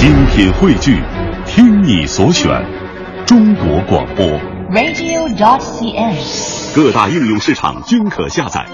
[0.00, 0.98] 精品汇聚，
[1.44, 2.48] 听你所选，
[3.26, 4.24] 中国广播。
[4.70, 6.74] radio.dot.cn，。
[6.74, 8.66] 各大应用市场均可下载。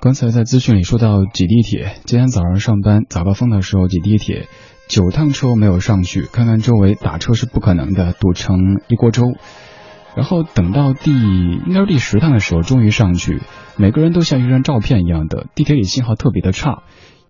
[0.00, 4.48] 刚才在资讯里说到挤地铁，今天早上上班早高峰的时候挤地铁，
[4.88, 9.24] 九趟车没有上去，看看周围打车是不可能的，堵成一锅粥。
[10.16, 13.42] 然后等到第应该是第十趟的时候，终于上去，
[13.76, 16.78] 每个人都像一张照片一样的，地铁里信号特别的差。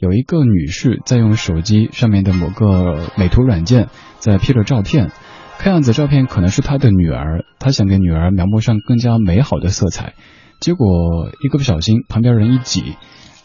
[0.03, 5.13] 有一个女士在用手机上面的某个美图软件在 P 着照片，
[5.61, 10.15] 看样子照片可能是她的女儿，她想给女儿描摹上更加美好的色彩。
[10.59, 12.97] 结果一个不小心，旁边人一挤，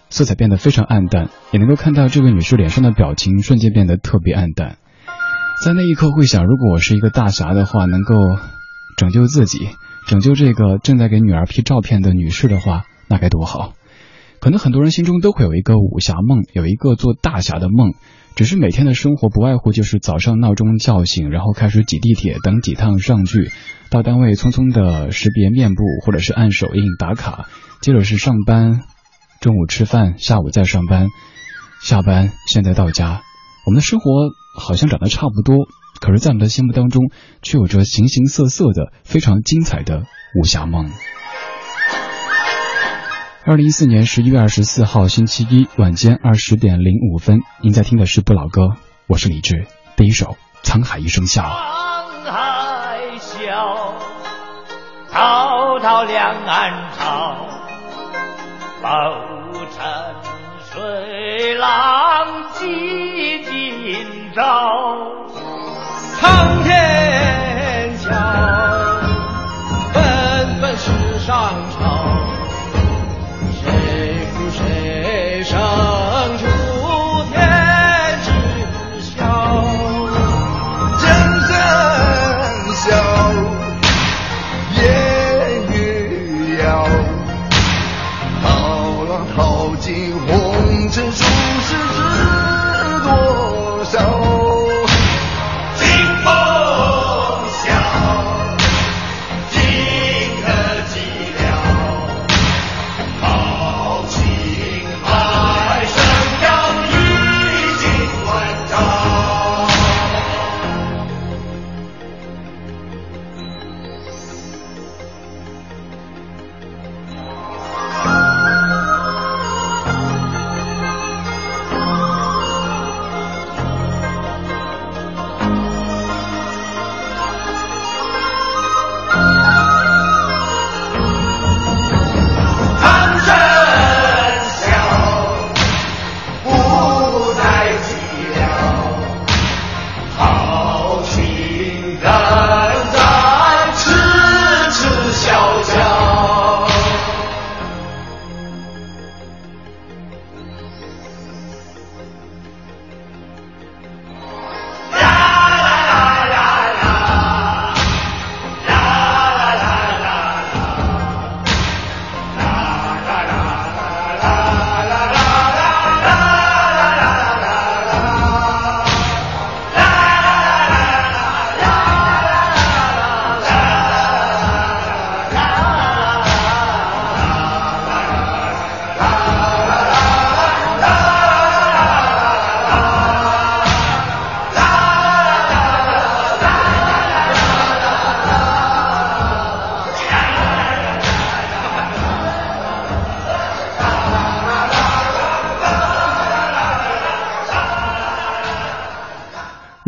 [0.10, 4.78] 色彩变得非常暗淡，也能够看到这位女士脸上的表情瞬间变得特别暗淡。
[5.64, 8.16] 在那一刻会想，如果我是一个大侠的话，能够
[8.98, 9.70] 拯救自己，
[10.08, 13.74] 拯救这个正在给女儿 P 照片的女士的话，那该多好。
[14.40, 17.94] 可能很多人心中都会有一个武侠梦，有一个做大侠的梦，
[18.36, 23.52] 只是每天的生活不外乎就是早上闹钟叫醒，然后开始挤地铁，等几趟上去，
[23.90, 27.48] 到单位匆匆的识别面部或者是按手印打卡，
[27.82, 28.82] 接着是上班，
[29.42, 31.08] 中午吃饭，下午再上班，
[31.84, 33.22] 下班，现在到家，
[33.66, 35.66] 我们的生活好像长得差不多，
[36.00, 37.10] 可是，在我们的心目当中，
[37.42, 40.04] 却有着形形色色的非常精彩的
[40.40, 40.90] 武侠梦。
[43.50, 48.76] 二零一四年十一月二十四号星期一晚间二十点零五分，您在听的是不老歌，
[49.08, 49.68] 我是李志。
[49.96, 50.36] 第一首
[50.68, 51.44] 《沧海一声笑》。
[51.46, 53.94] 沧海笑，
[55.10, 57.38] 滔滔两岸潮，
[58.82, 58.86] 浮
[59.72, 59.80] 沉
[60.70, 62.66] 水浪几
[63.46, 64.44] 今朝。
[66.20, 66.97] 苍天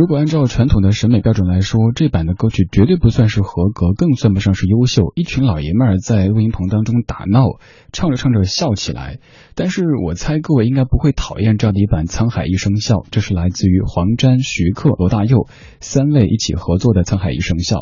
[0.09, 5.13] 果按照传统的审美标准来说，这版的歌曲绝对不算是合格，更算不上是优秀。
[5.13, 7.43] 一群老爷们儿在录音棚当中打闹，
[7.93, 9.19] 唱着唱着笑起来。
[9.59, 15.49] 但是我猜各位应该不会讨厌这样的一版《沧海一声笑》，这是来自于黄沾、徐克、罗大佑
[15.81, 17.79] 三位一起合作的《沧海一声笑》。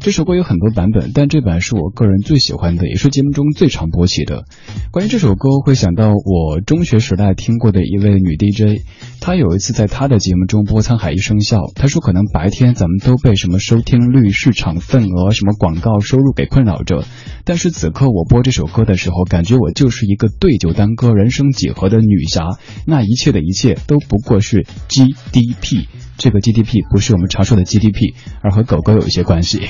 [0.00, 4.44] 这首歌有很多版本，但这版是我个人最喜欢的，也是节目中最常播起的。
[4.90, 8.82] 关于这首歌，会想到我中学时代听过的一位女 DJ，
[9.22, 17.02] 她有一次在她的节目中播《沧海一声笑》，她说可能白天咱们都被什么收听率、市场份额、什么广告收入给困扰着，
[17.46, 25.86] 但是此刻我播这首歌的时候，感觉我就是一个对酒当歌、人生几何的女侠，那一切的一切都不过是 GDP。
[26.16, 29.62] 这个 GDP 不是我们常说的 GDP，而和狗狗有一些关系。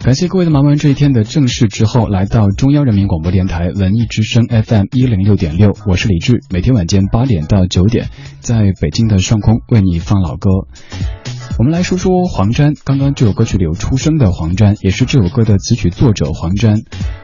[0.00, 8.08] 感谢各位的忙完这一天的正事之后，来到中央人民广播电台文艺之声 FM 一零六点六，我是李志，每天晚间八点到九点，
[8.40, 10.48] 在北京的上空为你放老歌。
[11.58, 16.82] 我们来说说黄沾，刚刚这首歌曲里有出生的黄沾，也是这首歌的词曲作者黄沾。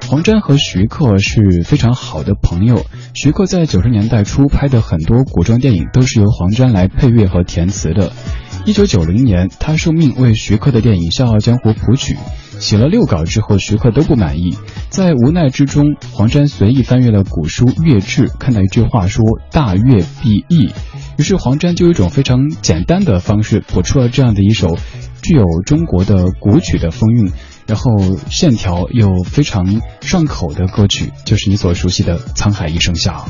[0.09, 2.85] 黄沾和徐克是非常好的朋友，
[3.15, 8.13] 徐克在九十年代初拍的很多古装电影都是由黄沾来配乐和填词的。
[8.67, 12.17] 一九九零年，他受命为徐克的电影《笑傲江湖》谱曲，
[12.59, 14.57] 写了六稿之后，徐克都不满意，
[14.89, 19.23] 在无奈之中，黄沾随意翻阅了古书《乐志》，看到一句话说
[19.53, 20.73] “大乐必易”。
[21.19, 24.79] 于是黄沾就一种非常简单的方式谱出了这样的一首
[25.21, 27.31] 具有中国的古曲的风韵，
[27.67, 33.27] 然后线条又非常上口的歌曲，就是你所熟悉的《沧海一声笑》。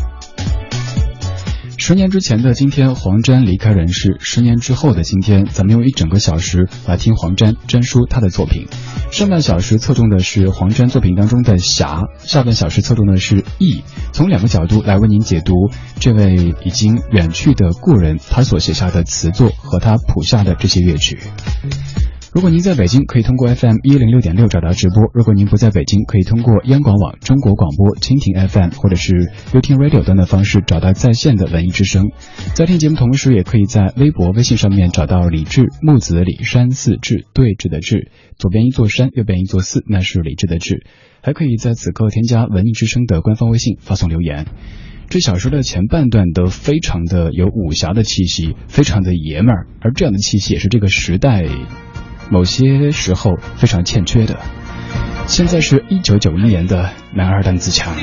[1.86, 8.68] 十年之前的今天，黄沾离开人世；十年之后的今天，咱们用一整个小时来听黄沾沾书他的作品。
[9.12, 13.82] 上半小时侧重的是黄沾作品当中的侠，下半小时侧重的是义。
[14.12, 15.52] 从两个角度来为您解读
[16.00, 21.18] 这位已经远去的故人他所写下的词作和他谱下的这些乐曲。
[22.34, 32.10] 如果您在北京，可以通过 FM 一零六点六找到直播；如果您不在北京，可以通过央广网、中国广播、蜻蜓 FM 或者是 y o u t Radio 等等方式找到在线的文艺之声。
[32.54, 40.84] 在听节目同时，也可以在微博、微信上面找到李志木子李山寺志对峙的志，左边一座山，右边一座寺，那是李志的志。
[41.22, 44.46] 还可以在此刻添加文艺之声的官方微信，发送留言。
[45.08, 51.44] 这小说的前半段都非常的有武侠的气息，非常的爷们儿，而这样的气息也是这个时代。
[52.30, 54.38] 某些时候非常欠缺的。
[55.26, 57.94] 现在是一九九一年的男儿当自强。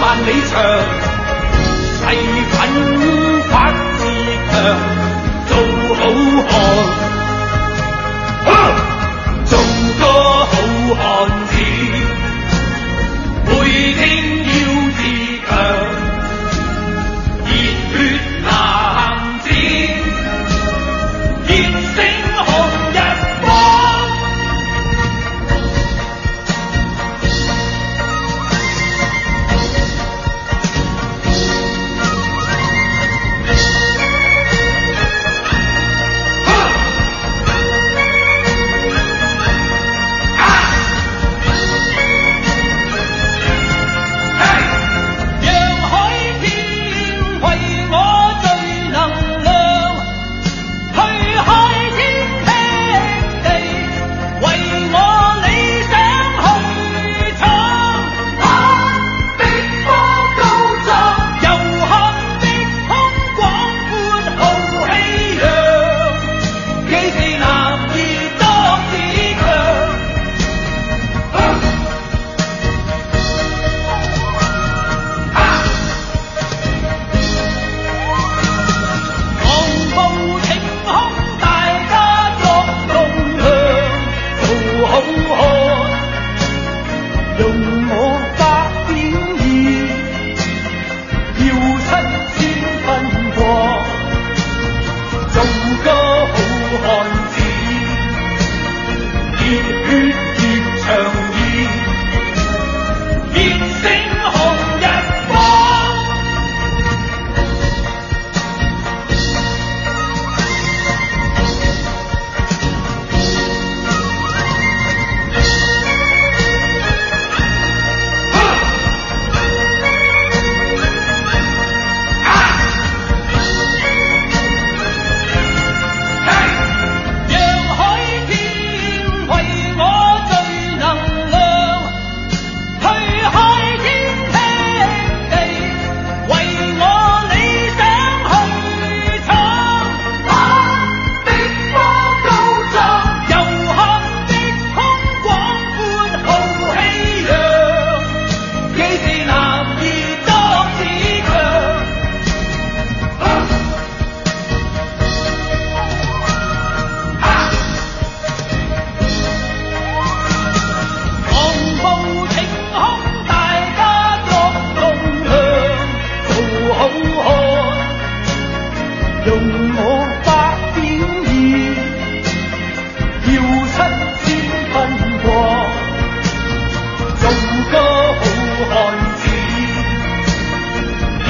[0.00, 0.54] 万里长，
[1.98, 2.00] 誓
[2.50, 2.56] 奋
[3.48, 4.00] 发自
[4.50, 4.54] 强，
[5.48, 5.50] 做
[5.94, 6.00] 好
[6.48, 6.52] 汉，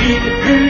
[0.09, 0.68] You.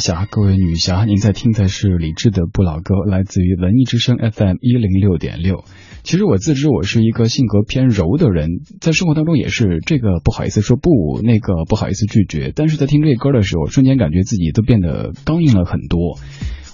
[0.00, 5.64] 侠，各位女侠，您在听的是李志的不老歌，来自于文艺之声 FM 一零六点六。
[6.02, 8.48] 其实我自知我是一个性格偏柔的人，
[8.80, 16.18] 在生活当中也是这个不好意思说不，那个不好意思拒绝，但是在听这歌的时候，瞬间感觉自己都变得刚硬了很多。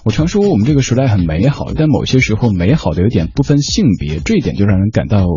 [0.05, 5.27] 我常说我们这个时代很美好，但某些时候美好的有点不分性别，这一点就让人感到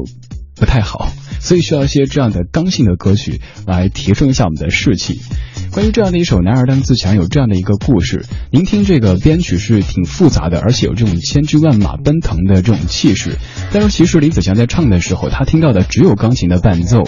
[0.61, 5.19] 不太好，所以需要一些这样的刚性的歌曲来提升一下我们的士气。
[5.73, 8.26] 关于这样的一首《男儿当自强》，有这样的一个故事。
[8.50, 13.38] 您听这个编曲是挺复杂的，而且有这种千军万马奔腾的这种气势。
[13.73, 17.05] 但是其实李子祥在唱的时候，他听到的只有钢琴的伴奏，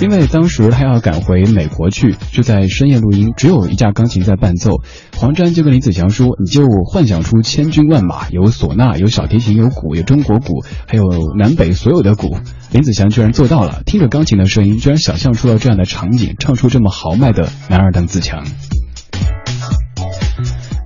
[0.00, 4.80] 因为当时他要赶回美国去，就在深夜录音，只有一架钢琴在伴奏。
[5.16, 11.04] 黄沾就跟林子祥说：“你就幻想出千军万马，有唢呐，有小提琴，有鼓，有中国鼓，还有
[11.38, 12.38] 南北所有的鼓。”
[12.72, 18.46] 林子祥居然做到了，听着钢琴的声音，居然想象出了这样的场景，唱出这么豪迈的男儿当自强。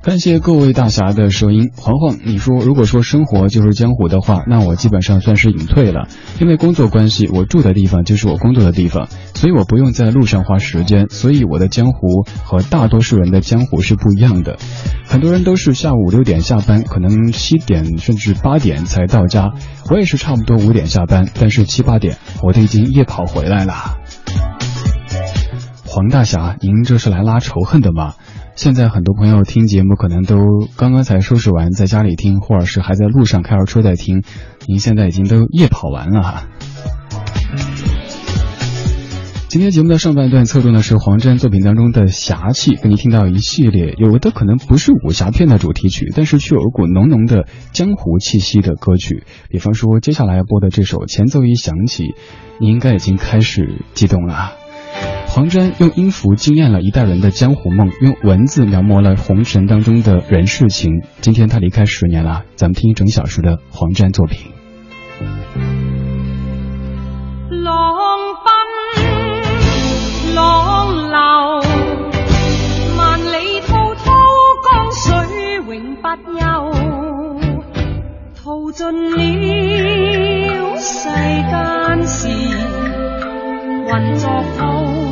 [0.04, 6.08] 感谢各位大侠的收音，黄黄，你说如果说生活就是江湖的话，那我基本上算是隐退了，
[6.38, 14.58] 因为工作关系，我住的地方就是我工作的地方，所以我不用在路上花时间，所以我的江湖和大多数人的江湖是不一样的。
[15.06, 19.54] 很多人都是下午六点下班，可能七点甚至八点才到家，
[19.88, 23.96] 我也是差不多五点下班，但是七八点我都已经夜跑回来了。
[25.86, 28.14] 黄大侠，您这是来拉仇恨的吗？
[28.56, 30.36] 现在很多朋友听节目可能都
[30.76, 34.22] 刚刚才收拾完，在家里听，或者是还在路上开着车在听。
[34.66, 36.48] 您现在已经都夜跑完了哈。
[39.48, 49.24] 今天节目的上半段侧重的是黄沾作品当中的侠气，给你听到一系列有的可能不是武侠片的主题曲，但是却有一股浓浓的江湖气息的歌曲。
[49.50, 52.14] 比方说接下来要播的这首前奏一响起，
[52.60, 54.63] 你应该已经开始激动了。
[55.26, 61.02] 黄沾用音符惊艳了一代人的江湖梦，用文字描摹了红尘当中的人世情。
[61.20, 64.52] 今天他离开十年了，咱们听一整小时的黄沾作品。
[67.50, 67.94] 浪
[68.44, 68.52] 奔
[70.34, 71.18] 浪流，
[72.96, 74.12] 万里滔滔
[74.62, 75.02] 江水
[75.66, 76.06] 永不
[76.38, 76.44] 休，
[78.36, 79.16] 淘尽了
[80.76, 82.28] 世间事，
[83.94, 85.03] 混作浮。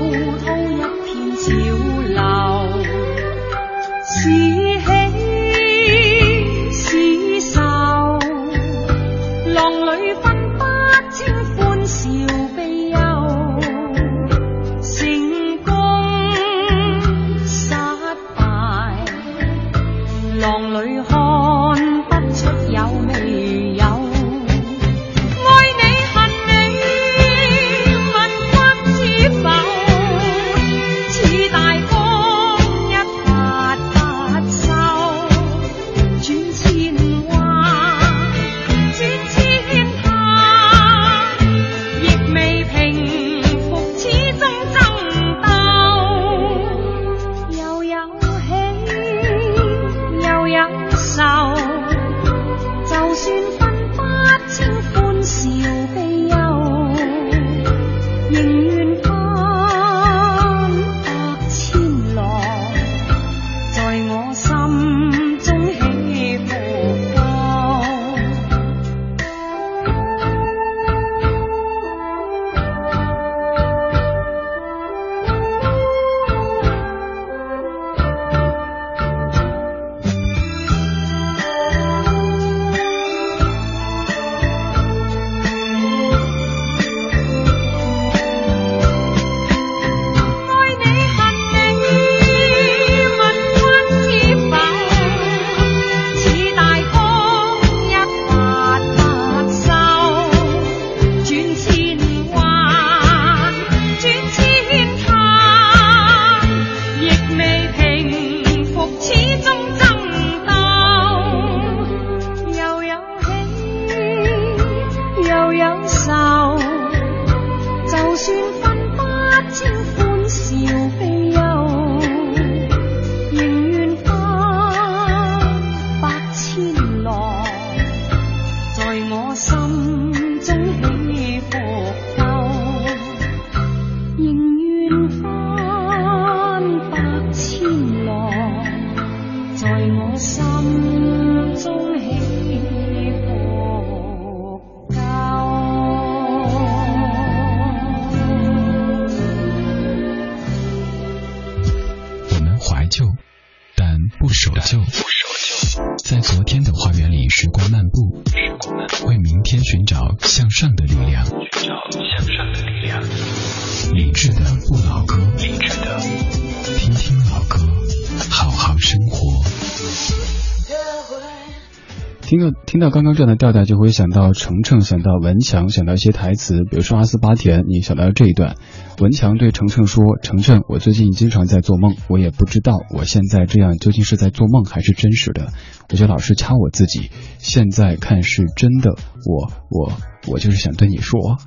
[172.83, 178.57] 到刚刚这样的调调，就会想到程程，想到文强，想到一些台词，比如说阿斯巴甜，你想到这一段，
[178.99, 185.53] 文强对程程说：“程程，我最近经常在做梦，我也不知道我现在这样究竟是在做梦还是真实的，
[185.91, 188.91] 我就老是掐我自己，现在看是真的，
[189.27, 189.93] 我我
[190.27, 191.39] 我就是想对你说。”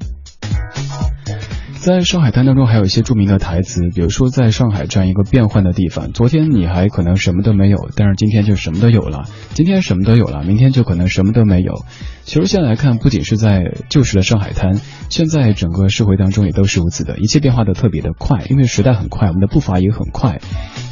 [1.85, 11.85] 在上海滩当中，还有一些著名的台词，比如说，在上海这样一个变幻的地方，昨天你还可能什么都没有，但是今天就什么都有了；今天什么都有了，明天就可能什么都没有。
[12.25, 20.41] 其实现在来看，不仅是在旧时的上海滩，现在整个社会当中也都是如此的，一切变化的特别的快，因为时代很快，我们的步伐也很快。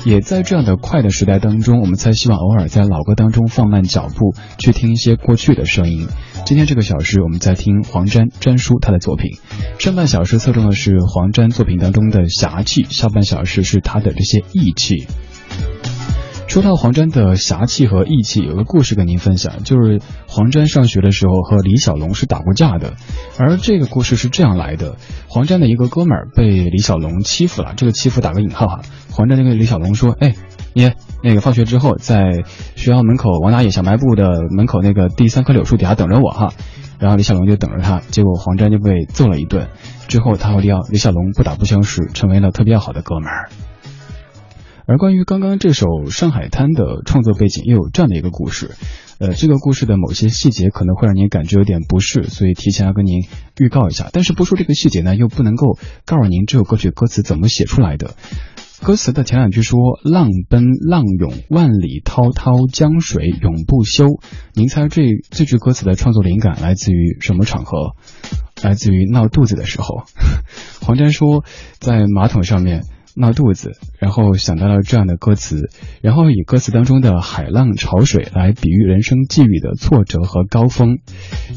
[0.06, 6.08] 也在这样的快的时代当中，我们才希望偶尔在老歌当中放慢脚步，去听一些过去的声音。
[6.46, 9.32] 今天这个小时，我们在听黄沾沾叔他的作品。
[9.80, 15.08] 上半小时侧重的是黄沾作品当中的侠气，下半小时是他的这些义气。
[16.54, 22.94] 说到黄沾的侠气和义气，有个故事跟您分享，就是黄沾上学的时候和李小龙是打过架的，
[23.40, 28.82] 而这个故事是这样来的：黄沾的一个哥们儿被李小龙欺负了，这个欺负打个引号哈。
[29.10, 30.36] 黄沾就跟李小龙说：“哎，
[30.74, 30.92] 你
[31.24, 32.44] 那个放学之后在
[32.76, 36.54] 学校门口王大爷小卖部的门口那个第三棵柳树底下等着我哈。”
[37.02, 39.70] 然后李小龙就等着他，结果黄沾就被揍了一顿。
[40.08, 43.50] 之后他和李李小龙不打不相识，成为了特别要好的哥们儿。
[44.86, 48.72] 而关于刚刚这首《上海滩》的创作背景，又有这样的一个故事。
[49.18, 53.22] 呃，这个故事的某些细节可能会让您感觉有点不适，所以提前要跟您
[53.58, 54.10] 预告一下。
[54.12, 58.16] 但是不说这个细节呢，又不能够告诉您这首歌曲歌词怎么写出来的。
[58.82, 64.08] 歌词的前两句说：“浪奔浪涌，万里滔滔江水永不休。”
[64.54, 67.96] 您猜这这句歌词的创作灵感来自于什么场合？
[68.62, 70.04] 来自于闹肚子的时候。
[70.86, 71.46] 黄沾说，
[71.80, 72.84] 在马桶上面。
[73.16, 75.70] 闹肚子，然后想到了这样的歌词，
[76.02, 80.98] 然后以歌词当中的海浪潮水来比喻人生际遇的挫折和高峰。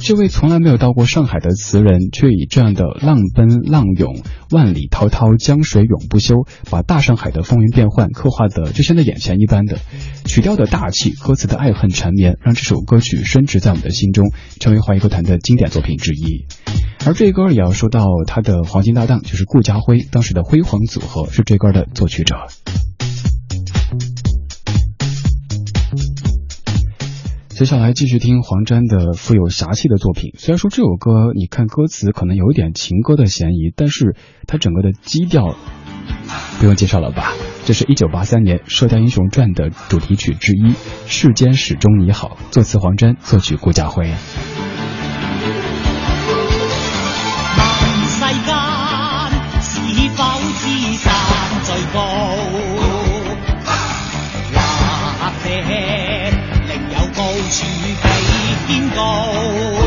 [0.00, 9.78] 这位从来没有到过上海的词人，却以这样的浪奔浪涌、万里滔滔江水永不休，把大上海的风云变幻刻画的就像在眼前一般的。
[10.24, 16.46] 曲调的大气，歌词的爱恨缠绵，让这首歌曲深植在我们的心中，成为华语歌坛的经典作品之一。
[17.06, 22.34] 而这歌也要说到他的黄金搭档，就是顾家辉，当时的辉煌组合是这歌的作曲者。
[27.50, 30.32] 接下来继续听黄沾的富有侠气的作品。
[30.36, 34.16] 虽然说这首歌，你看歌词可能有一点情歌的嫌疑，但是
[34.48, 35.54] 它整个的基调
[36.58, 37.32] 不用介绍了吧？
[37.64, 40.72] 这是一九八三年《射雕英雄传》的主题曲之一，
[41.06, 44.10] 《世间始终你好》，作词黄沾，作曲顾家辉。
[51.92, 52.36] 高。
[55.46, 55.54] 或者
[56.68, 57.64] 另有高处
[58.02, 58.04] 比
[58.66, 59.85] 天高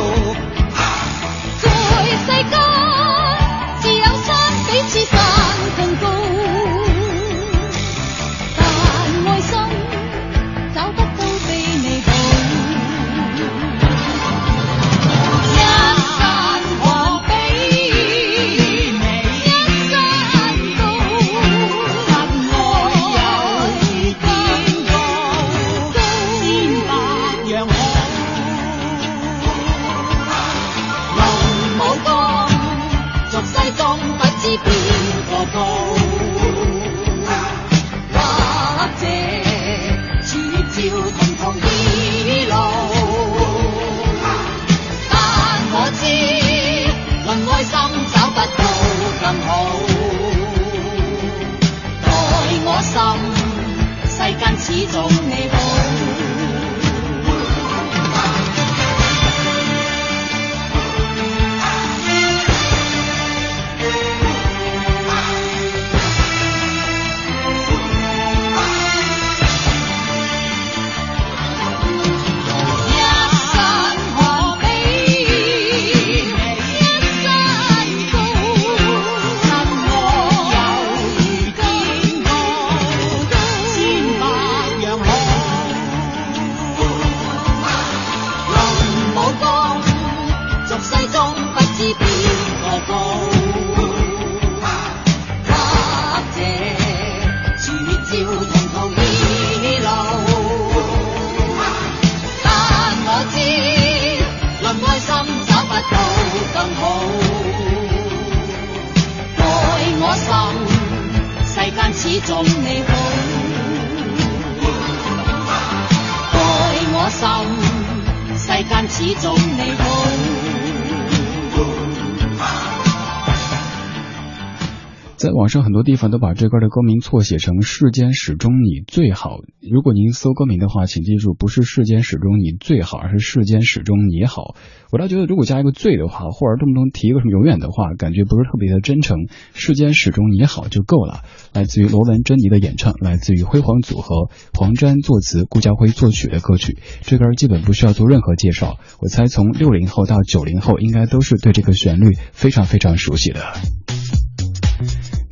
[125.40, 129.40] 网上很多地方都把这歌的歌名错写成“世间始终你最好”。
[129.72, 134.54] 如果您搜歌名的话，请记住，不是“世间始终你最好”，而是“世间始终你好”。
[134.92, 139.30] 我倒觉得，如果加一个“最”的话，或者动不动提一个什么“永远”的话，感觉不是特别的真诚。
[139.56, 141.22] “世间始终你好”就够了。
[141.54, 146.80] 来自于罗文珍妮的演唱，来自于辉煌组合，黄沾作词，顾家辉作曲的歌曲。
[147.04, 153.40] 这歌基本不需要做任何介绍，我猜从六零后到九零后，应该都是对这个旋律非常非常熟悉的。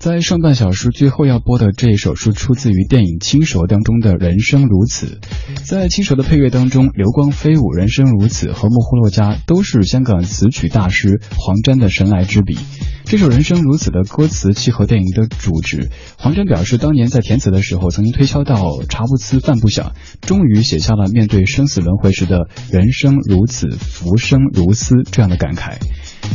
[0.08, 5.20] 在上半小时最后要播的这一首是出自于电影《青蛇》当中的《人生如此》。
[5.66, 12.58] 在《青蛇》的配乐当中，流光飞舞、《人生如此》和《木呼洛迦》都是香港词曲大师黄沾的神来之笔。
[13.04, 15.90] 这首《人生如此》的歌词契合电影的主旨。
[16.18, 19.92] 黄沾表示，当年在填词的时候，曾经推敲到茶不思饭不想，
[20.22, 25.76] 终于写下了面对生死轮回时的人生如此，浮生如斯这样的感慨。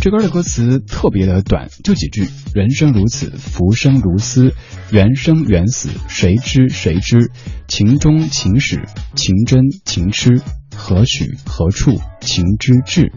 [0.00, 4.52] 这歌的歌词特别的短，就几句：人生如此，浮生如斯，
[4.90, 7.30] 缘生缘死，谁知谁知？
[7.68, 10.40] 情中情始，情真情痴，
[10.74, 13.12] 何许何处情之至？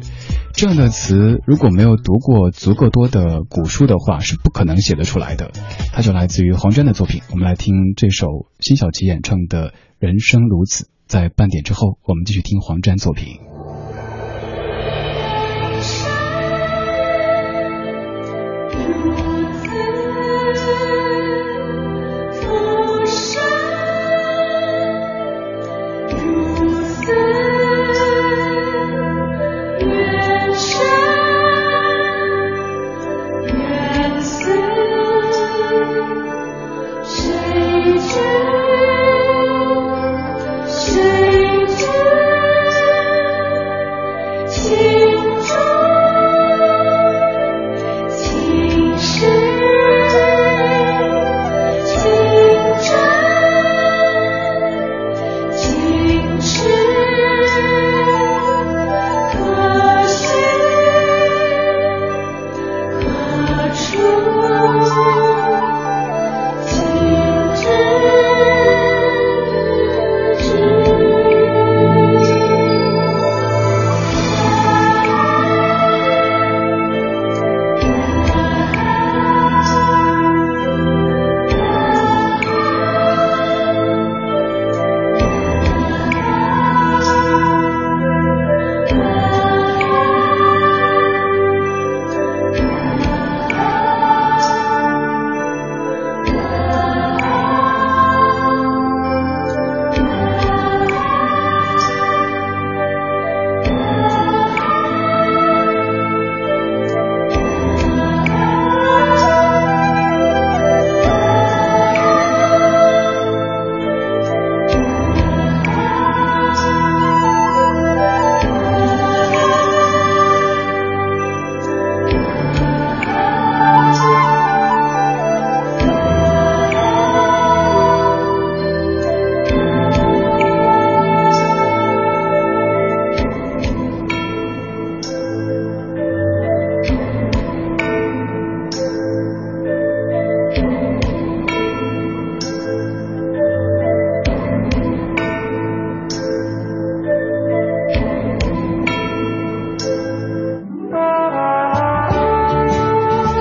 [0.53, 5.51] 这样的词，如果没有读过足够多的古书的话，是不可能写得出来的。
[5.91, 7.21] 它就来自于黄沾的作品。
[7.31, 8.27] 我们来听这首
[8.59, 10.83] 辛晓琪演唱的《人生如此》。
[11.07, 13.39] 在半点之后，我们继续听黄沾作品。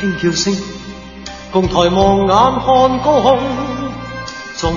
[0.00, 0.56] 轻叫声，
[1.50, 2.66] 共抬望眼看
[3.02, 3.38] 高空，
[4.56, 4.76] 终于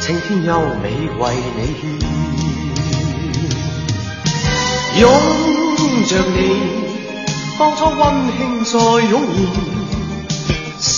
[0.00, 0.84] 青天优美
[1.18, 1.22] 为
[1.56, 1.82] 你献，
[5.00, 5.04] 拥
[6.06, 6.38] 着你。
[7.58, 8.00] 当初温
[8.38, 8.78] 馨再
[9.10, 9.14] 涌
[10.80, 10.90] 现，心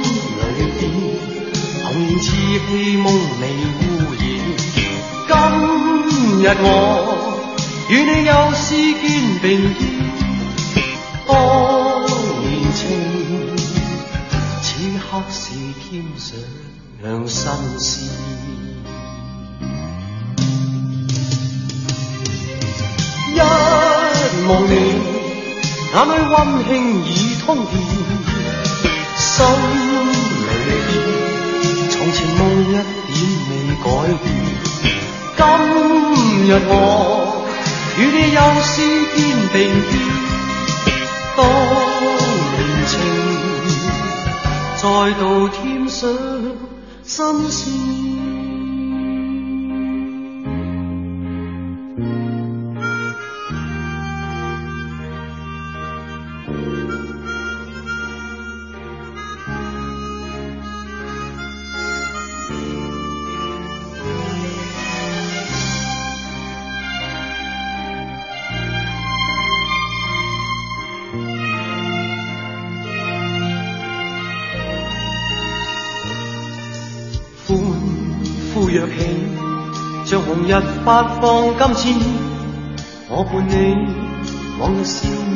[0.00, 0.42] 里
[0.78, 0.80] 边
[1.82, 2.24] 童年稚
[2.66, 3.06] 气梦
[3.40, 3.42] 未
[3.80, 3.82] 污
[4.16, 4.22] 染。
[5.28, 5.32] 今
[6.42, 6.64] 日我
[7.90, 9.02] 与你又是肩
[9.42, 9.80] 并肩，
[15.14, 18.08] 刻是添上新鲜。
[23.32, 23.38] 一
[24.48, 24.72] 望你。
[25.94, 26.34] 眼里温
[26.66, 26.68] 馨
[27.06, 27.08] 已
[27.46, 27.72] 通电，
[29.16, 29.46] 心
[30.42, 30.50] 里
[30.88, 30.90] 边
[31.88, 32.76] 从前梦一点
[33.48, 33.52] 未
[33.84, 33.86] 改
[34.24, 34.26] 变。
[35.36, 35.40] 今
[36.48, 36.72] 日我
[37.96, 38.74] 与你又是
[39.14, 39.16] 肩
[39.52, 39.56] 并
[39.88, 39.92] 肩，
[41.36, 41.38] 当
[44.84, 46.14] 再度添上
[47.02, 48.13] 新鲜
[78.74, 78.90] 新鲜。
[80.46, 80.52] 日
[80.84, 82.12] 发放金箭，
[83.08, 83.52] 我伴你
[84.58, 85.34] 往日笑面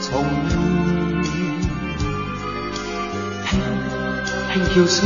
[0.00, 0.10] 重
[0.48, 0.50] 现，
[3.44, 4.96] 轻轻叫声，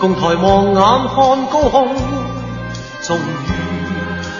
[0.00, 0.76] 共抬望眼
[1.08, 1.74] 看高空，
[3.02, 3.20] 终于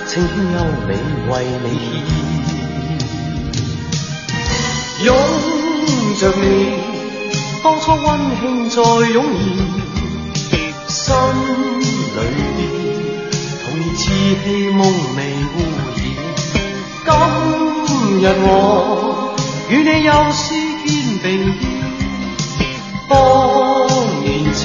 [0.07, 0.91] 青天优美
[1.31, 1.67] 为你
[4.99, 5.09] 献，拥
[6.19, 6.45] 着你，
[7.63, 8.05] 当初温
[8.41, 9.25] 馨再涌
[10.35, 10.55] 现，
[10.89, 11.76] 心。
[14.27, 14.83] 稚气梦
[15.15, 15.21] 未
[15.55, 15.57] 污
[15.95, 16.03] 染，
[17.05, 17.09] 今
[18.19, 18.45] 日我
[19.71, 20.43] 与你又是
[20.85, 20.91] 肩
[21.23, 21.25] 并
[22.59, 22.61] 肩，
[23.09, 23.15] 当
[24.25, 24.65] 年情，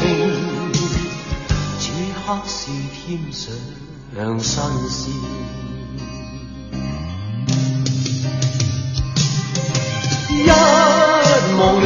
[1.78, 1.94] 此
[2.26, 3.46] 刻是添上
[4.40, 4.58] 新
[4.90, 5.00] 鲜。
[10.28, 10.50] 一
[11.60, 11.86] 望你，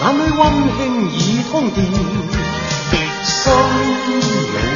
[0.00, 0.40] 眼里温
[0.78, 0.80] 馨
[1.12, 1.14] 已
[1.50, 1.84] 通电，
[3.26, 3.44] 心
[4.72, 4.75] 里。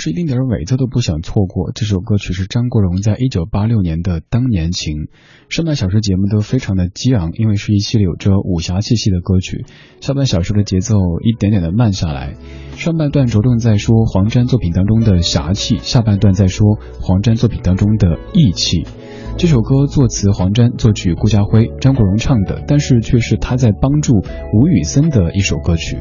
[0.00, 1.72] 是一丁点尾奏都不想错过。
[1.74, 4.94] 这首歌曲是张国荣在一九八六年的《当年情》。
[5.50, 9.66] 上半小时节目都非常的激昂，因为是一系列有着武侠气息的歌曲。
[10.00, 12.34] 下半小时的节奏一点点的慢下来，
[12.76, 18.86] 上半段着重在说黄沾作品当中的侠气，下半段在说黄沾作品当中的义气。
[19.36, 25.98] 这首歌作词黄沾，作曲顾家辉，张国荣唱的，但是却是他在帮助吴宇森的一首歌曲。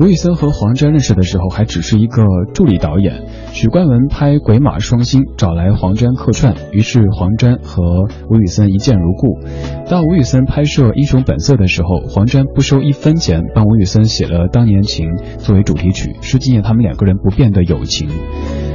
[0.00, 7.82] 吴宇森和黄沾认识的时候还只是一个助理导演，许冠文拍《鬼马双星》找来黄沾客串，于是黄沾和
[8.30, 9.38] 吴宇森一见如故。
[9.90, 18.08] 当吴宇森拍摄《英雄本色》的时候，黄沾不收一分钱，帮吴宇森写了《当年情》作为主题曲，是纪念他们两个人不变的友情。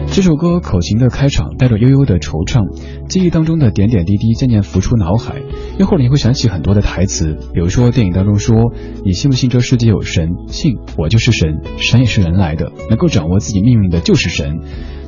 [0.08, 2.62] 这首歌口琴的开场带着悠悠的惆怅，
[3.10, 5.42] 记忆当中的点点滴滴渐渐浮出脑海。
[5.80, 8.72] 一会儿你会想起很多的台词，比如说电影当中说
[9.04, 10.30] ：“你信不信这世界有神？
[10.48, 14.60] 信，我就就是神，神也是人来的，能够掌握自己命运的就是神。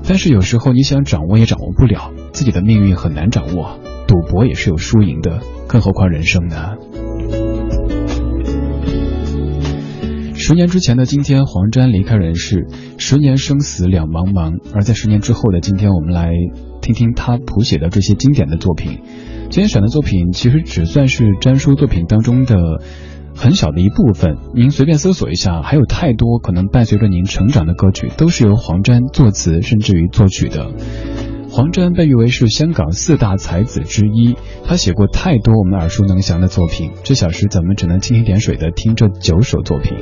[0.07, 6.75] 但是有时候你想掌握也掌握不了，自己的命运很难掌握，赌博也是有输赢的，更何况人生呢？”
[10.33, 12.67] 十年之前的今天，黄沾离开人世。
[12.97, 16.31] 十年生死两茫茫，而在十年之后的今天，我们来
[16.81, 19.01] 听听他谱写的这些经典的作品。
[19.49, 22.55] 今天选的作品其实只算是詹叔作品当中的
[23.37, 24.35] 很小的一部分。
[24.55, 30.71] 您随便搜索一下，还有太多可能伴随着您成长的歌曲，都是由黄沾作词甚至于作曲的。
[31.49, 36.91] 黄沾被誉为是香港四大才子之一，他写过太多我们耳熟能详的作品。
[37.03, 39.97] 这小时咱们只能蜻蜓点水的听这九首作品。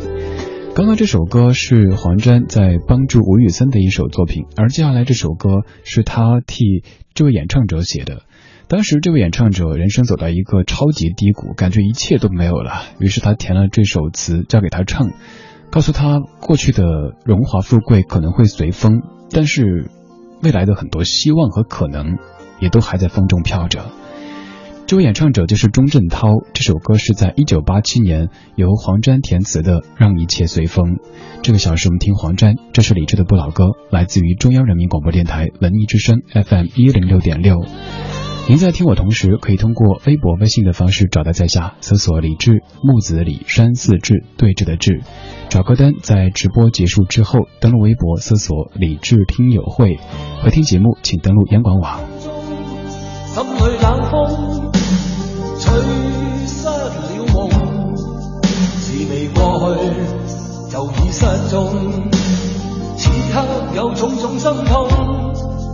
[0.73, 8.23] 刚刚这首歌是黄沾在帮助吴宇森的一首作品，而接下来这首歌是他替这位演唱者写的。
[8.67, 15.11] 当时这位演唱者人生走到一个超级低谷，感觉一切都没有了，于是他填了这首词交给他唱，
[15.69, 16.83] 告诉他过去的
[17.25, 19.01] 荣华富贵可能会随风，
[19.31, 19.89] 但是。
[20.43, 22.17] 未来的很多希望和可能，
[22.59, 23.85] 也都还在风中飘着。
[24.85, 30.95] 这位演唱者就是钟镇涛，这首歌是在一九八七年由黄沾填词的《让一切随风》。
[31.41, 37.65] 这个小时我们听黄沾，这是李志的不老歌，来自于中央人民广播电台文艺之声 FM 一零六点六。
[38.47, 45.01] 您在听我同时，可以通过微博、微信的方式找到在下，搜索李志木子李山寺志对峙的志。
[45.49, 49.97] 找歌单，在直播结束之后，登录微博搜索“李智听友会”，
[50.45, 51.99] 回听节目请登录央广网。
[53.25, 54.71] 心里冷风
[55.59, 55.81] 吹
[56.45, 56.91] 失了
[57.33, 57.49] 梦，
[58.77, 59.89] 事未过去
[60.71, 61.73] 就已失踪。
[62.95, 63.43] 此刻
[63.75, 64.87] 有种种心痛，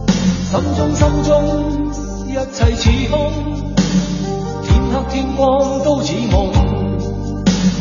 [0.08, 1.91] 心中心中
[2.32, 3.30] 一切似空，
[4.64, 6.48] 天黑天光都似梦，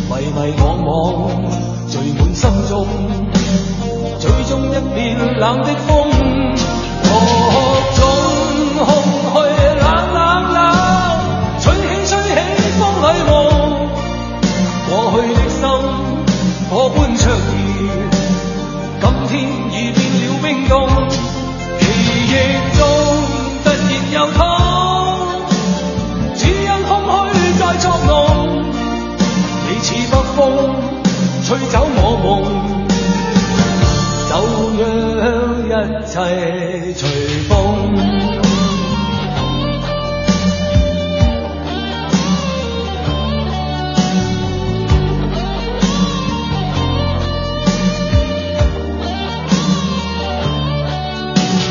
[0.08, 0.88] 迷迷惘惘。
[1.88, 2.84] 聚满心中，
[4.18, 6.10] 最终一片冷的风，
[36.22, 37.08] 随
[37.48, 37.96] 风。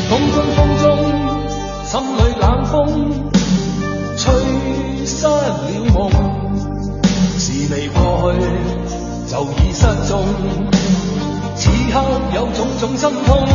[0.09, 0.85] 风中风中，
[1.85, 2.75] 心里冷风，
[4.17, 4.33] 吹
[5.05, 5.59] 失了
[5.93, 6.09] 梦，
[7.37, 8.39] 是未过去。
[9.27, 10.25] 就已失踪，
[11.55, 12.01] 此刻
[12.33, 13.47] 有种种心痛，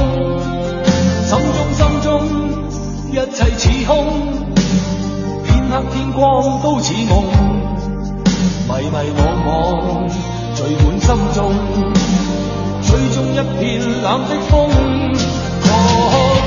[5.95, 7.23] 天光都似梦，
[8.67, 9.49] 迷迷惘惘
[10.57, 11.39] 聚满心中，
[12.83, 13.63] 吹中一片
[14.03, 14.53] 冷的风，
[15.63, 15.69] 各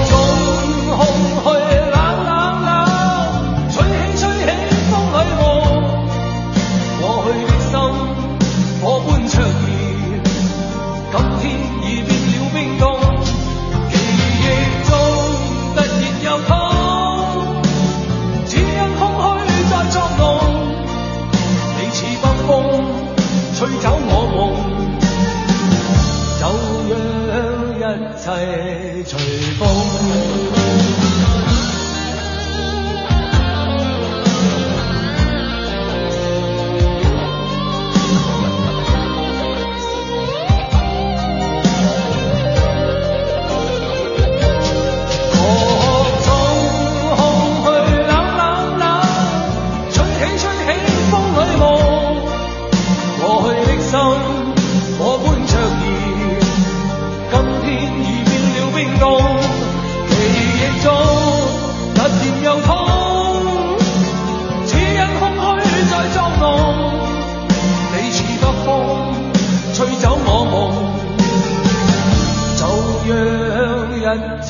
[0.10, 0.12] 种
[0.98, 1.00] 空
[1.46, 1.57] 虚。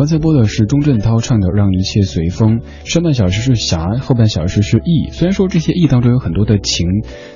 [0.00, 5.10] 刚才播的是钟镇涛唱的《让一切随风》，上半小时是侠，后半小时是义。
[5.12, 6.86] 虽然说这些义当中有很多的情，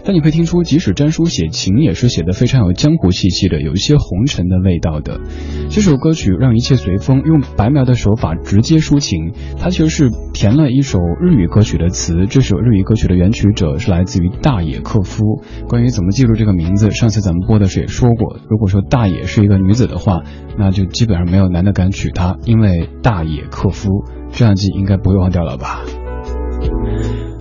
[0.03, 5.21] 但你可以听出，即使詹叔写情也是写的非常有江湖气息的，有一些红尘的味道的。
[5.69, 12.25] 这首歌曲《让一切随风》用白描的手法直接抒情，它其实是填了一首日语歌曲的词。
[12.31, 15.43] 这首日语歌曲的原曲者是来自于大野克夫。
[15.69, 20.23] 关于怎么记住这个名字，上次咱们播的时候也说过，如果说大野是一个女子的话，
[20.57, 22.39] 那就基本上没有男的敢娶她。
[22.47, 25.81] 因因为大野克夫这样记应该不会忘掉了吧？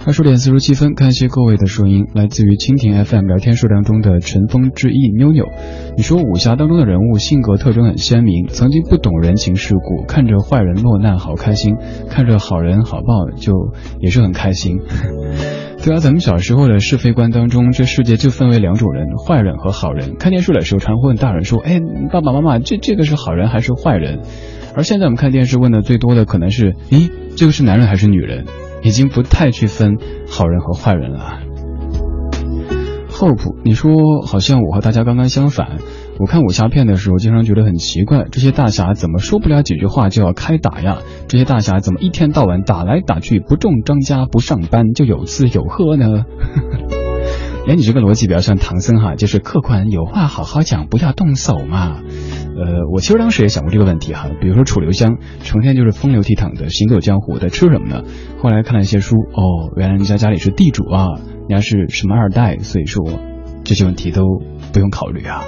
[0.07, 5.45] 二十点四十七分，感谢各位的声音，来自于蜻蜓 FM 聊天数量中的尘封之意妞妞。
[5.95, 11.75] 你说武侠当中的人物性格特征很鲜明，曾经不懂人情世故，看着坏人落难好开心，
[12.09, 13.53] 看着好人好报就
[13.99, 14.79] 也是很开心。
[15.85, 20.15] 对啊，咱们小时候的是非观当中，这世界就分为两种人，坏人和好人。
[20.17, 21.79] 看电视的时候，常会问大人说：“哎，
[22.11, 24.21] 爸爸妈妈，这这个是好人还是坏人？”
[24.75, 28.45] 而现在我们看电视问的最多的可能是：“咦，这个是男人还是女人？”
[28.83, 29.97] 已经不太去分
[30.29, 31.39] 好人和坏人了。
[33.09, 35.77] Hope，你说好像我和大家刚刚相反。
[36.19, 40.97] 我看武侠片的时候，经常觉得很奇怪，这些大侠怎么说不了几句话就要开打呀？
[41.29, 46.25] 这些大侠怎么一天到晚打来打去，不中张家不上班就有吃有喝呢？
[47.65, 52.01] 哎，你这个逻辑比较像唐僧哈，就是客官有话好好讲，不要动手嘛。
[52.65, 58.03] 呃，我其实当时也想过这个问题哈，比如说楚留香成天就是风流倜傥的行走江湖，在吃什么呢？
[58.37, 61.07] 后来看了一些书，哦，原来人家家里是地主啊，
[61.49, 63.03] 人家是什么二代，所以说
[63.65, 64.23] 这些问题都
[64.71, 65.43] 不用考虑啊。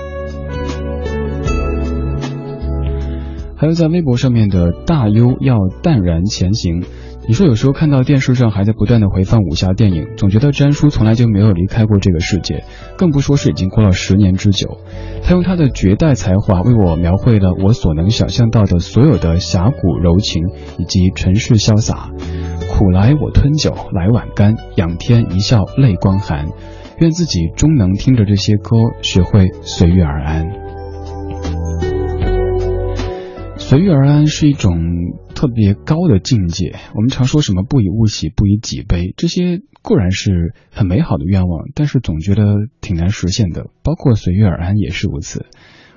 [3.58, 6.84] 还有在微博上面的大优要淡然前行。
[7.28, 12.64] 你说有时候看到电视上还在不断的回放武侠电影，总觉得詹叔从来就没有离开过这个世界，
[12.98, 14.78] 更不说是已经过了十年之久。
[15.24, 20.44] 他用他的绝代才华为我描绘了我所能想象到的所有的侠骨柔情
[20.78, 22.12] 以及尘世潇洒。
[22.70, 26.50] 苦来我吞酒，来碗干，仰天一笑泪光寒。
[27.00, 30.46] 愿自己终能听着这些歌，学会随遇而安。
[33.58, 34.78] 随遇而安是一种
[35.36, 36.76] 特别高的境界。
[36.96, 43.68] 我们常说什么“不以物喜，不以己悲”，这些固然是很美好的愿望，但是总觉得挺难实现的。
[43.84, 45.46] 包括随遇而安也是如此。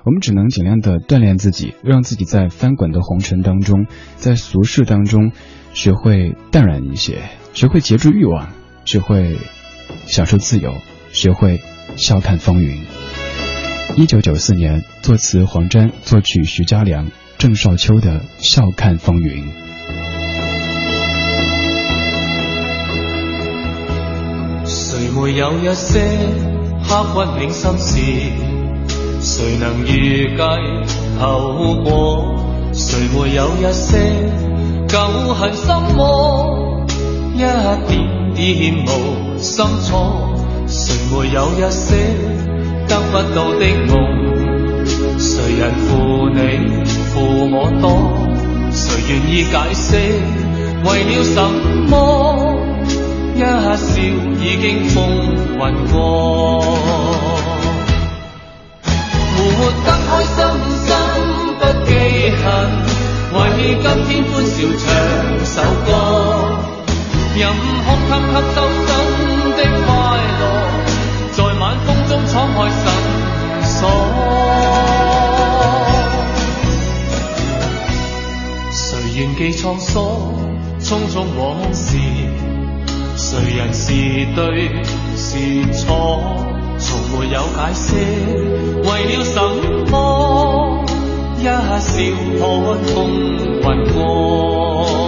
[0.05, 3.87] 我们只能尽量的锻炼自己，让自己在翻滚的红尘当中，
[4.17, 5.33] 在俗世当中，
[5.73, 7.19] 学会淡然一些，
[7.53, 8.51] 学会节制欲望，
[8.85, 9.37] 学会
[10.07, 10.75] 享受自由，
[11.13, 11.61] 学会
[11.97, 12.83] 笑看风云。
[13.97, 17.11] 一九九四年，作词黄沾，作曲徐佳良。
[17.39, 18.11] 郑少秋的
[18.41, 19.45] 《笑看风云》。
[24.67, 26.01] 谁没有一些
[26.85, 28.01] 刻骨铭心事？
[29.21, 30.43] 谁能预计
[31.21, 32.35] 后果？
[32.73, 34.33] 谁没有一些
[34.89, 34.99] 旧
[35.33, 36.85] 恨心魔？
[37.35, 40.35] 一点点无心错。
[40.67, 41.95] 谁没有一些
[42.89, 44.28] 得不到的梦？
[45.39, 46.39] 谁人负你
[47.15, 47.87] 负我多？
[48.73, 49.87] 谁愿意解释？
[50.83, 51.39] 为了什
[51.89, 51.95] 么？
[53.37, 53.87] 一笑
[54.43, 54.97] 已经风
[55.55, 55.61] 云
[55.93, 55.97] 过。
[58.83, 59.39] 活
[59.85, 60.37] 得开心
[60.85, 60.91] 心
[61.61, 61.89] 不记
[62.43, 62.45] 恨，
[63.33, 63.39] 为
[63.81, 64.85] 今天欢笑唱
[65.47, 65.55] 首
[65.87, 65.89] 歌。
[67.37, 68.59] 任哭泣吸收
[68.89, 68.91] 真
[69.57, 69.89] 的快
[70.41, 70.43] 乐，
[71.31, 72.83] 在晚风中敞开心
[73.63, 73.81] 锁。
[79.19, 80.05] 愿记沧桑，
[80.79, 81.97] 匆匆往事，
[83.17, 83.93] 谁人是
[84.37, 84.71] 对
[85.17, 86.21] 是错，
[86.79, 87.97] 从没有解释，
[88.85, 89.35] 为了什
[89.91, 90.85] 么？
[91.41, 91.81] 一笑看
[92.95, 93.61] 风云
[93.93, 95.08] 过。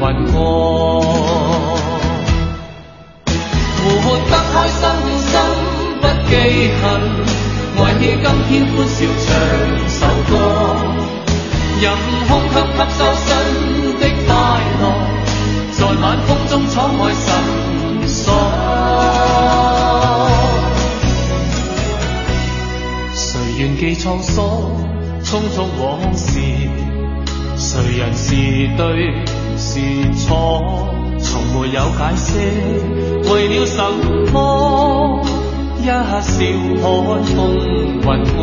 [0.00, 1.00] 云过，
[3.82, 4.80] 活得开心
[5.18, 5.30] 心
[6.00, 6.30] 不記
[6.80, 6.82] 恨，
[7.76, 9.26] 為你今天歡笑唱
[9.88, 10.32] 首歌，
[11.80, 11.84] 任
[12.28, 13.28] 空襟吸收新
[13.98, 14.30] 的快
[14.78, 14.80] 樂，
[15.72, 17.26] 在晚風中敞开心
[18.06, 18.16] 鎖。
[23.14, 23.20] 誰
[23.58, 24.38] 願記創所，
[25.24, 25.26] 匆
[25.56, 25.82] 匆往
[26.14, 26.38] 事，
[27.58, 28.34] 誰人是
[28.76, 29.12] 對
[29.58, 29.80] 是
[30.14, 30.32] 錯？
[31.20, 32.28] 從沒有解釋，
[33.32, 33.82] 為了什
[34.32, 34.36] 麼？
[35.82, 35.90] 一笑
[36.22, 37.34] 看風
[38.02, 38.06] 雲
[38.36, 38.38] 過，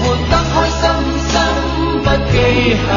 [0.00, 0.82] 活得開心
[1.28, 1.32] 心
[2.04, 2.34] 不記
[2.86, 2.90] 恨，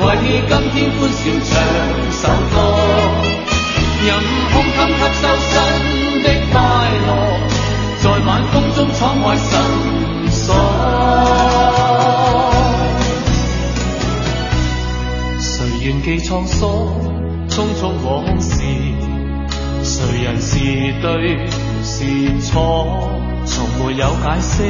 [0.00, 1.50] 為你今天歡笑唱
[2.12, 2.22] 首
[2.52, 2.56] 歌，
[4.06, 4.08] 任
[4.52, 5.52] 空襟吸收新
[6.22, 6.54] 的快
[7.08, 7.10] 樂，
[8.02, 9.50] 在晚風中敞开心
[10.30, 11.01] 锁。
[15.84, 16.94] 願記創所，
[17.48, 18.62] 匆匆往事。
[19.82, 20.58] 谁人是
[21.02, 21.36] 对
[21.82, 23.10] 是错？
[23.44, 24.62] 从没有解释，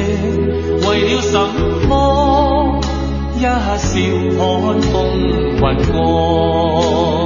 [0.87, 1.37] 为了什
[1.87, 2.81] 么？
[3.37, 5.59] 一笑看风云
[5.91, 7.22] 过。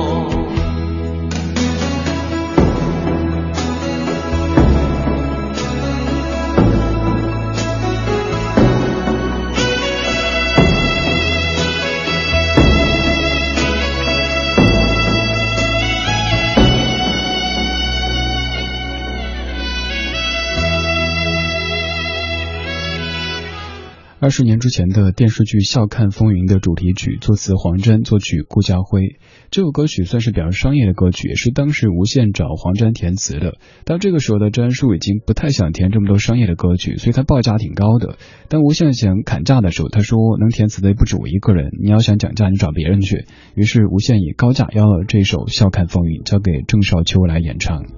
[24.27, 29.15] 二十年之前的电视剧《笑看风云》的主题曲，作词黄沾，作曲顾嘉辉。
[29.51, 33.53] 这首歌曲算是比较商业的歌曲，也是当时无线找黄沾填词的。
[33.85, 38.17] 但这个时候的詹叔已经不太想填这么多商业的歌曲，所以他报价挺高的。
[38.49, 43.23] 当无线想砍价的时候，他说能填词的不止我一个人，你要想讲价，你找别人去。
[43.55, 47.96] 于是无线以高价邀了这首《笑看风云》，交给郑少秋来演唱。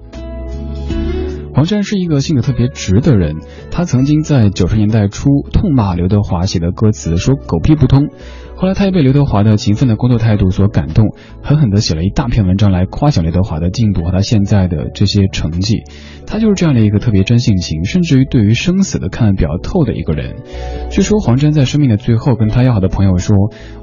[1.54, 3.36] 黄沾是一个性格特别直的人，
[3.70, 8.08] 他曾经在九十年代初痛骂刘德华写的歌词，说狗屁不通。
[8.60, 15.82] 后来他也被刘德华的勤奋的工作态度所感动，狠狠地写了一大篇文章来夸奖刘德华的进步和他现在的这些成绩。
[16.26, 20.42] 他就是这样的一个特别真性情，甚至于对于生死的看得比较透的一个人。
[20.90, 23.34] 据说黄沾在生命的最后跟他要好的朋友说：“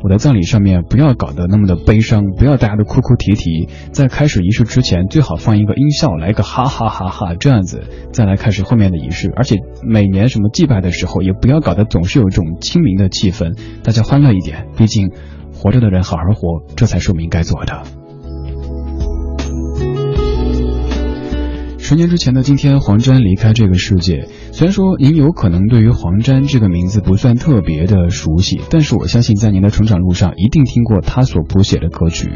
[0.03, 7.82] 我的葬礼上面不要搞得那么的悲伤，不要大家都哭哭啼啼，在开始仪式之前最好放一个音效，来个哈哈哈哈这样子，
[8.13, 9.34] 再来开始后面的仪式。
[9.36, 14.66] 而且每年什么祭拜的时候，也不要搞得总是有一种清明的气氛，大家欢乐一点。
[14.76, 15.11] 毕竟
[15.53, 17.84] 活着的人好好活，这才是我们应该做的。”
[21.80, 24.28] 十年之前的今天，黄沾离开这个世界。
[24.51, 32.30] 虽然说您有可能对于黄沾这个名字不算特别的熟悉，但是我相信在您的成长路上一定听过他所谱写的歌曲。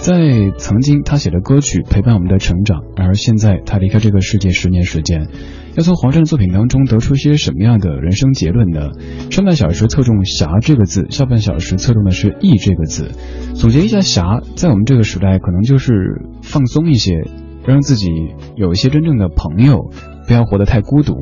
[0.00, 5.28] 在曾经他写的歌曲陪伴我们的成长，而现在他离开这个世界十年时间，
[5.76, 8.88] 要从黄沾的作品当中得出一些什么样的人生结论呢？
[9.30, 13.12] 上半小时侧重“侠”这个字，下半小时侧重的是“义”这个字。
[13.54, 17.22] 总结一下，侠在我们这个时代可能就是放松一些。
[17.66, 18.08] 让自己
[18.56, 19.90] 有一些真正的朋友，
[20.26, 21.12] 不要活得太孤独，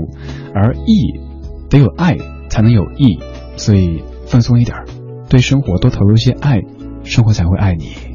[0.54, 1.18] 而义
[1.68, 2.16] 得有爱
[2.48, 3.18] 才能有义，
[3.56, 4.76] 所以放松一点，
[5.28, 6.62] 对生活多投入些爱，
[7.02, 8.07] 生活才会爱你。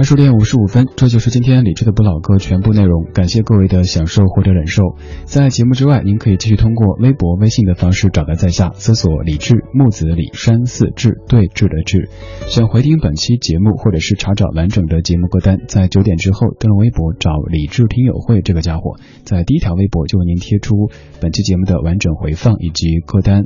[0.00, 3.04] 二十点五十五分，这就是今天理智的不老歌全部内容。
[3.12, 4.96] 感谢各位的享受或者忍受。
[5.26, 12.08] 在节目之外，您可以继续通过微博、微信的方式找到在下，搜索“李智木子李山寺智对峙的志”。
[12.48, 20.88] 想回听本期节目或者是查找完整的节目歌单，在九点之后登录微博找“李智听友会”这个家伙，在第一条微博就为您贴出
[21.20, 23.44] 本期节目的完整回放以及歌单。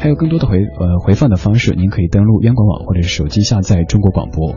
[0.00, 4.56] 还有更多的回呃回放的方式，您可以登录央广网或者是手机下载中国广播。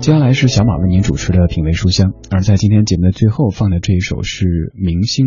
[0.00, 5.26] 接下来是小马您主持的品味书香，而在今天节目的最后放的这一首是《明星》，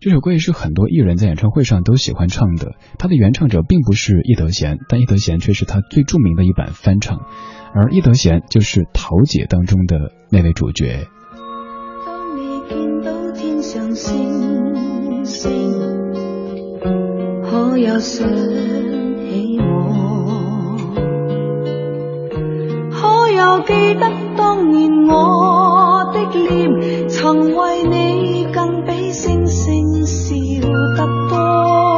[0.00, 2.74] 这首歌也是很多艺人在演唱会上都喜欢唱的。
[2.98, 7.20] 它的原唱者并不是叶德娴，但叶德娴却是他最著名的一版翻唱，
[7.72, 11.06] 而叶德娴就是《桃姐》当中的那位主角。
[12.04, 15.50] 当你见到天上星星，
[17.44, 19.64] 可有想起我？
[22.90, 30.34] 可有记得当年我的脸，曾为你更比星星笑
[30.96, 31.95] 得多？